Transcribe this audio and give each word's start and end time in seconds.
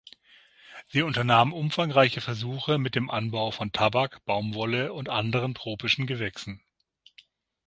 Sie 0.87 1.03
unternahm 1.03 1.53
umfangreiche 1.53 2.21
Versuche 2.21 2.79
mit 2.79 2.95
dem 2.95 3.11
Anbau 3.11 3.51
von 3.51 3.71
Tabak, 3.71 4.25
Baumwolle 4.25 4.93
und 4.93 5.09
anderen 5.09 5.53
tropischen 5.53 6.07
Gewächsen. 6.07 6.59